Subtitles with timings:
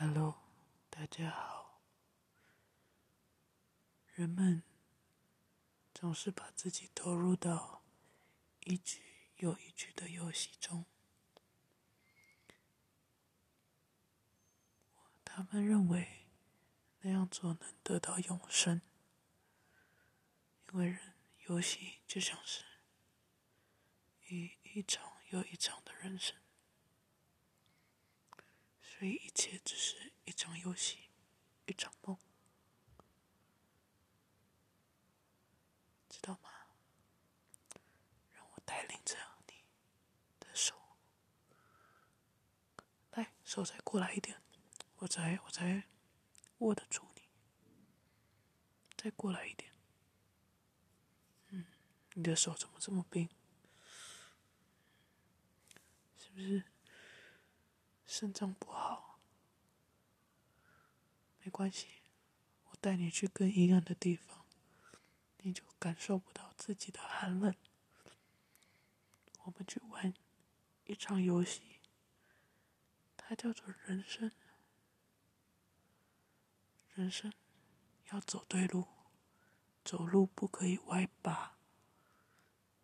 [0.00, 0.36] Hello，
[0.90, 1.80] 大家好。
[4.14, 4.62] 人们
[5.92, 7.82] 总是把自己投入到
[8.60, 9.02] 一局
[9.38, 10.84] 又一局的游戏中，
[15.24, 16.28] 他们认为
[17.00, 18.80] 那样做能得到永生，
[20.70, 21.14] 因为人
[21.48, 22.62] 游戏就像是
[24.28, 26.36] 一一场又一场的人生。
[28.98, 30.98] 所以一切只是一场游戏，
[31.66, 32.18] 一场梦，
[36.08, 36.50] 知道吗？
[38.34, 39.16] 让我带领着
[39.46, 39.62] 你
[40.40, 40.74] 的手，
[43.12, 44.42] 来，手再过来一点，
[44.96, 45.84] 我才我才
[46.58, 47.22] 握得住你。
[48.96, 49.72] 再过来一点，
[51.50, 51.66] 嗯，
[52.14, 53.28] 你的手怎么这么冰？
[56.16, 56.64] 是不是？
[58.10, 58.87] 肾脏不好，
[61.48, 61.86] 没关系，
[62.64, 64.44] 我带你去更阴暗的地方，
[65.38, 67.54] 你就感受不到自己的寒冷。
[69.44, 70.12] 我们去玩
[70.84, 71.62] 一场游戏，
[73.16, 74.30] 它叫做人生。
[76.92, 77.32] 人生
[78.10, 78.86] 要走对路，
[79.82, 81.56] 走路不可以歪八。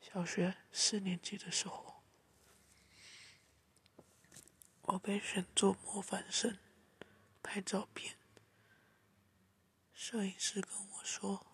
[0.00, 2.02] 小学四年级的时候。
[4.82, 6.58] 我被选做模范生，
[7.40, 8.17] 拍照片。
[10.00, 11.44] 摄影师跟我说：“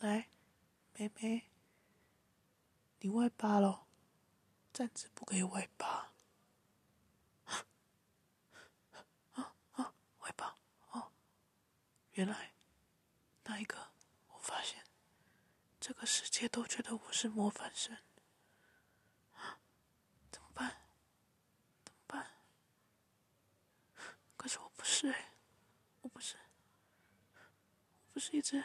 [0.00, 0.30] 来，
[0.94, 1.50] 妹妹，
[3.00, 3.86] 你外八了，
[4.72, 6.14] 站姿不可以外八。
[9.36, 10.56] ”啊啊，外八
[10.92, 11.12] 哦！
[12.12, 12.54] 原来
[13.42, 13.92] 那一刻，
[14.28, 14.82] 我发现
[15.78, 17.94] 这个世界都觉得我是模范生。
[24.86, 25.32] 是哎，
[26.02, 26.36] 我不是，
[28.02, 28.64] 我不是一只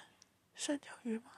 [0.55, 1.33] 三角鱼吗？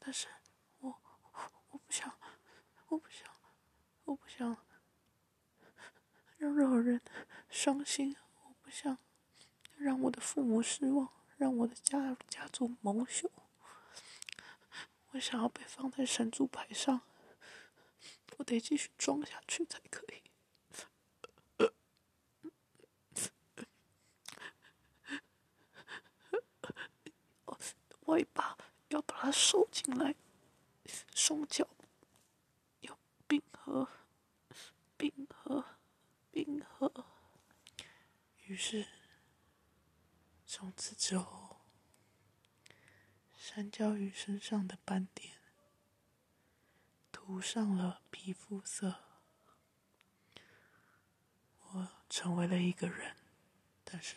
[0.00, 0.26] 但是
[0.80, 1.00] 我
[1.70, 2.18] 我不想，
[2.88, 3.28] 我不想，
[4.06, 4.56] 我不想
[6.36, 7.00] 让任何人
[7.48, 8.98] 伤心，我不想
[9.76, 13.30] 让我的父母失望，让我的家家族蒙羞。
[15.12, 17.02] 我想要被放在神主牌上，
[18.38, 20.27] 我得继续装下去才可以。
[28.88, 30.14] 要把它收进来，
[31.14, 31.68] 双脚
[32.80, 33.88] 要并合，
[34.96, 35.64] 并合，
[36.30, 37.06] 并合。
[38.44, 38.86] 于是，
[40.46, 41.60] 从此之后，
[43.36, 45.38] 山椒鱼身上的斑点
[47.12, 49.04] 涂上了皮肤色，
[51.58, 53.14] 我成为了一个人。
[53.84, 54.16] 但是，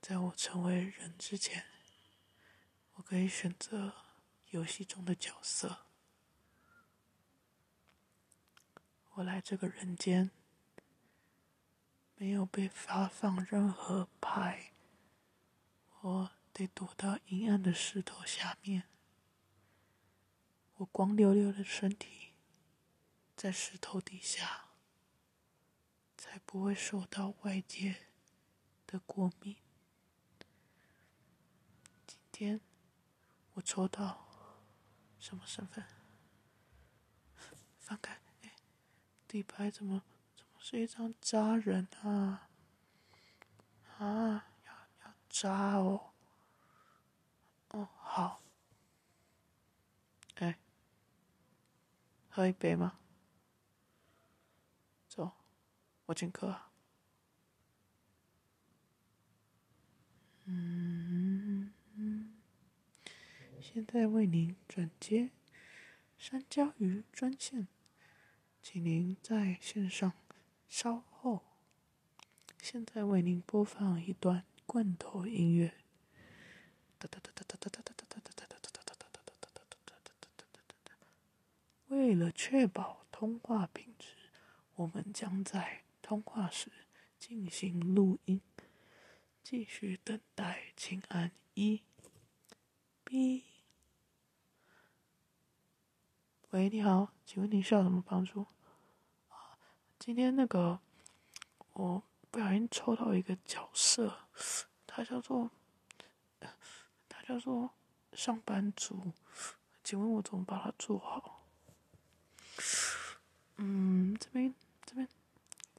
[0.00, 1.64] 在我成为人之前，
[2.96, 3.92] 我可以选择
[4.50, 5.86] 游戏中的角色。
[9.12, 10.30] 我来这个人间，
[12.16, 14.72] 没有被发放任何牌，
[16.00, 18.84] 我得躲到阴暗的石头下面。
[20.76, 22.32] 我光溜溜的身体，
[23.36, 24.70] 在石头底下，
[26.16, 28.06] 才不会受到外界
[28.86, 29.56] 的过敏。
[32.06, 32.60] 今天。
[33.56, 34.28] 我抽到
[35.18, 35.82] 什么身份？
[37.80, 38.54] 翻开，哎，
[39.26, 40.02] 底牌怎么
[40.36, 42.48] 怎么是一张渣人啊？
[43.96, 44.72] 啊，要
[45.04, 46.12] 要渣哦！
[47.70, 48.42] 哦，好。
[50.34, 50.58] 哎，
[52.28, 52.98] 喝一杯吗？
[55.08, 55.32] 走，
[56.04, 56.60] 我请客。
[60.44, 60.95] 嗯。
[63.76, 65.28] 现在为您转接
[66.16, 67.68] 山椒鱼专线，
[68.62, 70.14] 请您在线上
[70.66, 71.42] 稍后。
[72.62, 75.74] 现在为您播放一段罐头音乐。
[81.88, 84.14] 为了确保通话品质，
[84.76, 86.72] 我们将在通话时
[87.18, 88.40] 进行录音。
[89.42, 91.82] 继续等待，请按一。
[93.04, 93.44] B
[96.50, 98.46] 喂，你好，请问您需要什么帮助？
[99.28, 99.58] 啊，
[99.98, 100.78] 今天那个
[101.72, 102.00] 我
[102.30, 104.20] 不小心抽到一个角色，
[104.86, 105.50] 他叫做
[107.08, 107.70] 他叫做
[108.12, 109.12] 上班族，
[109.82, 111.42] 请问我怎么把它做好？
[113.56, 114.54] 嗯，这边
[114.84, 115.08] 这边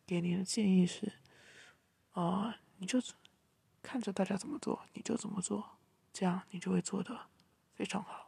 [0.05, 1.13] 给你的建议是，
[2.11, 3.01] 呃，你就
[3.81, 5.77] 看着大家怎么做，你就怎么做，
[6.11, 7.27] 这样你就会做得
[7.73, 8.26] 非常好。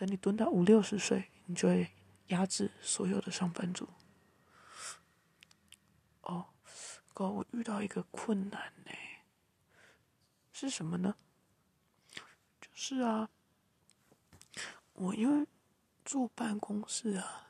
[0.00, 1.90] 等你蹲到五六十岁，你就会
[2.28, 3.86] 压制所有的上班族。
[6.22, 6.46] 哦，
[7.12, 8.92] 哥，我遇到一个困难呢，
[10.54, 11.16] 是什么呢？
[12.14, 13.28] 就是啊，
[14.94, 15.46] 我因为
[16.02, 17.48] 住办公室啊，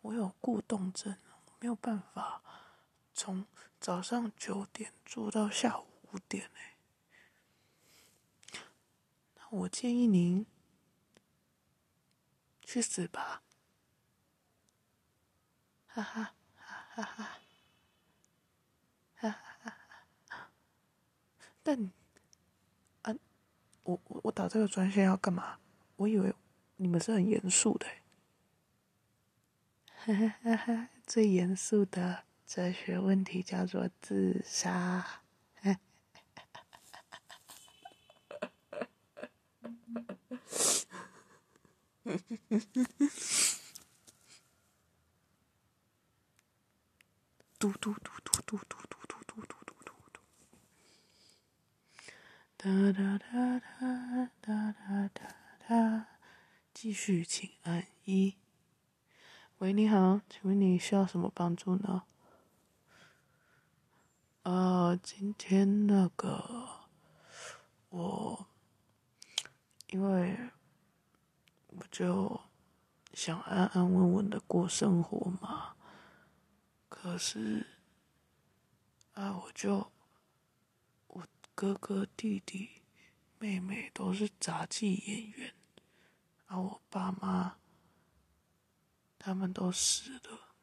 [0.00, 1.14] 我有过动症，
[1.60, 2.42] 没有办法
[3.12, 3.44] 从
[3.78, 8.58] 早上九点坐到下午五点呢。
[9.34, 10.46] 那我建议您
[12.74, 13.40] 去死吧！
[15.86, 17.30] 哈哈哈哈
[19.20, 19.30] 哈。
[21.62, 21.92] 但，
[23.02, 23.14] 啊，
[23.84, 25.60] 我我我打这个专线要干嘛？
[25.94, 26.34] 我以为
[26.74, 27.86] 你们是很严肃的。
[29.86, 35.22] 哈哈哈哈，最严肃的哲学问题叫做自杀。
[42.04, 42.10] 嘟
[47.72, 50.20] 嘟嘟嘟嘟嘟嘟嘟嘟嘟嘟嘟。
[52.58, 55.18] 哒哒哒哒哒哒哒
[55.66, 56.06] 哒，
[56.74, 58.36] 继续，请按一。
[59.58, 62.02] 喂，你好，请问你需要什么帮助呢？
[64.42, 66.80] 呃，今天那个
[67.88, 68.46] 我，
[69.86, 70.50] 因为
[71.76, 72.40] 我就
[73.12, 75.76] 想安安稳稳的过生活嘛，
[76.88, 77.66] 可是
[79.12, 79.92] 啊，我就
[81.06, 81.26] 我。
[81.56, 82.82] 哥哥、弟弟、
[83.38, 85.54] 妹妹都是杂技演员，
[86.46, 87.58] 而我爸妈
[89.20, 90.56] 他们都死了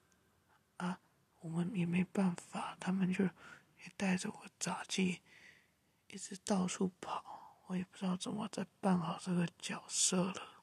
[0.75, 0.99] 啊，
[1.39, 3.31] 我们也没办法，他们就也
[3.95, 5.21] 带着我杂技
[6.09, 10.60] 一直到处跑，我也不知道怎么再扮好这个角色了。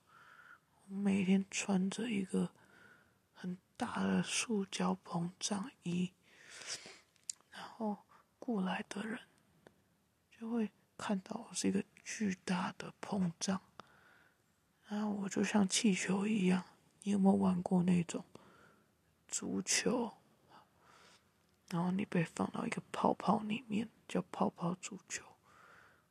[0.88, 2.50] 每天穿着一个
[3.32, 6.12] 很大的塑胶膨胀衣，
[7.50, 7.98] 然后
[8.38, 9.20] 过来的人。
[10.30, 13.60] 就会看到我是一个巨大的膨胀，
[14.86, 16.62] 然后我就像气球一样。
[17.02, 18.24] 你有没有玩过那种
[19.26, 20.14] 足球？
[21.70, 25.24] 然后你被放到一个泡泡里面，叫泡泡足球。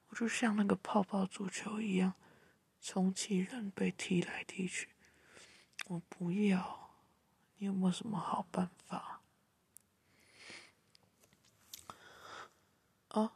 [0.09, 2.13] 我就像那个泡泡足球一样，
[2.87, 4.87] 充气人被踢来踢去。
[5.87, 6.89] 我不要，
[7.57, 9.19] 你有没有什么好办法？
[13.09, 13.33] 哦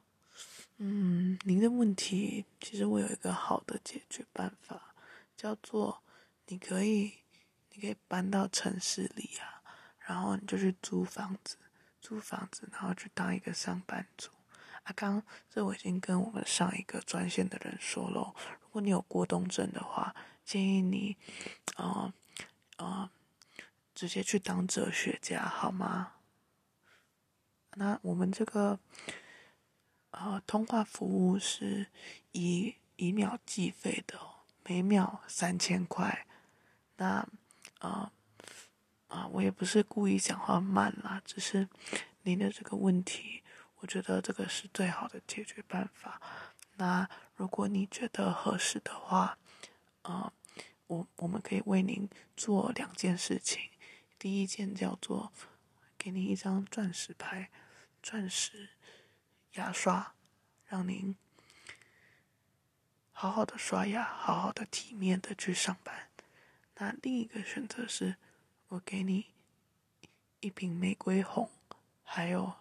[0.77, 4.95] 嗯，您的问题其实我有一个好的解决办法，
[5.35, 6.01] 叫做
[6.47, 7.15] 你可以，
[7.71, 9.61] 你可以搬到城市里啊，
[9.99, 11.57] 然后你就去租房子，
[11.99, 14.31] 租房子，然后去当一个上班族。
[14.83, 21.17] 啊，刚这我已经跟我们上一个专线的人说了，如果你有过动症的话，建议你，
[21.77, 22.13] 呃，
[22.77, 23.09] 呃，
[23.93, 26.13] 直接去当哲学家，好吗？
[27.75, 28.79] 那我们这个。
[30.13, 31.87] 呃，通话服务是
[32.33, 34.19] 以以秒计费的，
[34.65, 36.27] 每秒三千块。
[36.97, 37.25] 那，
[37.79, 38.11] 呃、
[39.07, 41.69] 啊、我也不是故意讲话慢啦，只是
[42.23, 43.40] 您的这个问题，
[43.81, 46.19] 我觉得这个是最好的解决办法。
[46.77, 49.37] 那如果你觉得合适的话，
[50.03, 50.33] 呃，
[50.87, 53.69] 我我们可以为您做两件事情。
[54.17, 55.31] 第一件叫做
[55.97, 57.51] 给你一张钻石牌，
[58.01, 58.69] 钻石。
[59.55, 60.13] 牙刷，
[60.65, 61.13] 让您
[63.11, 66.07] 好好的刷牙，好好的体面的去上班。
[66.75, 68.15] 那另一个选择是，
[68.69, 69.25] 我给你
[70.39, 71.51] 一瓶玫瑰红，
[72.01, 72.53] 还有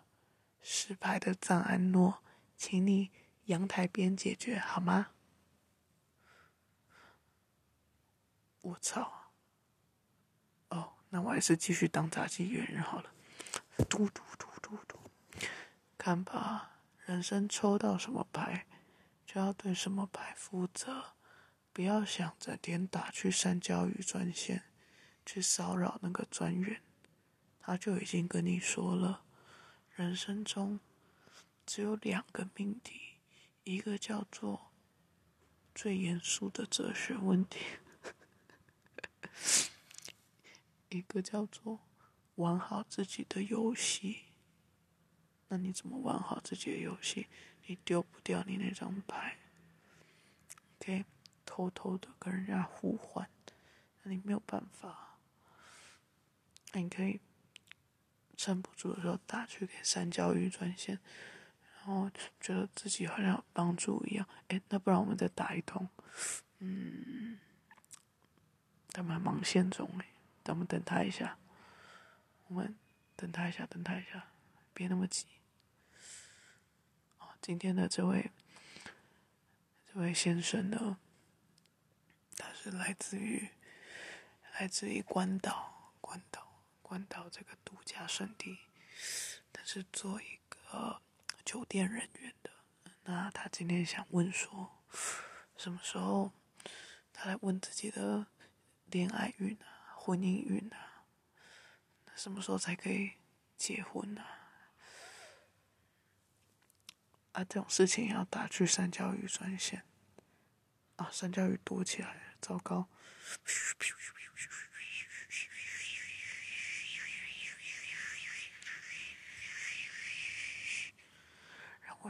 [0.63, 2.23] 十排的赞安诺，
[2.57, 3.11] 请你
[3.45, 5.09] 阳台边解决好吗？
[8.61, 9.33] 我操！
[10.69, 13.11] 哦，那我还是继续当杂技演员好了。
[13.89, 14.99] 嘟嘟嘟嘟嘟，
[15.97, 16.67] 看吧。
[17.07, 18.67] 人生抽到什么牌，
[19.27, 21.15] 就要对什么牌负责。
[21.73, 24.65] 不要想着点打去三焦鱼专线，
[25.25, 26.83] 去骚扰那个专员，
[27.59, 29.25] 他就已经跟你说了，
[30.01, 30.81] 人生中
[31.67, 33.19] 只有两个命题，
[33.65, 34.73] 一个叫做
[35.75, 37.61] 最严肃的哲学问题，
[40.89, 41.81] 一个叫做
[42.37, 44.23] 玩好自己的游戏。
[45.49, 47.27] 那你怎么玩好自己的游戏？
[47.67, 49.37] 你丢不掉你那张牌
[50.79, 51.05] ，OK？
[51.45, 53.29] 偷偷的跟人家互换，
[54.03, 55.19] 那你没有办法。
[56.73, 57.21] 那你可以
[58.41, 60.99] 撑不住的时候打去给三焦鱼专线，
[61.77, 64.27] 然后觉得自己好像有帮助一样。
[64.49, 65.87] 哎，那不然我们再打一通？
[66.61, 67.39] 嗯，
[68.93, 70.07] 他们还忙线中哎，
[70.43, 71.37] 咱们等他一下。
[72.47, 72.75] 我们
[73.15, 74.31] 等他一下，等他一下，
[74.73, 75.27] 别那么急。
[77.19, 78.31] 哦，今天的这位
[79.93, 80.97] 这位先生呢，
[82.39, 83.51] 他是来自于
[84.59, 86.50] 来自于关岛，关岛，
[86.91, 88.59] 关岛这个度假胜地，
[89.53, 91.01] 他是做一个
[91.45, 92.51] 酒店人员的。
[93.05, 94.83] 那他今天想问说，
[95.57, 96.33] 什么时候
[97.13, 98.27] 他来问自己的
[98.87, 101.05] 恋爱运啊，婚姻运啊？
[102.17, 103.13] 什么时候才可以
[103.57, 104.25] 结婚呢？
[107.31, 109.85] 啊，这种事情要打去三焦鱼专线
[110.97, 111.09] 啊！
[111.13, 112.89] 三焦鱼躲起来，糟糕！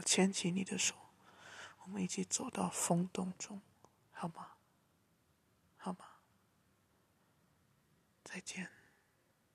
[0.01, 0.95] 牵起你的手，
[1.83, 3.61] 我们一起走到风洞中，
[4.11, 4.49] 好吗？
[5.77, 6.05] 好吗？
[8.23, 8.69] 再见。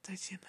[0.02, 0.46] 再见了，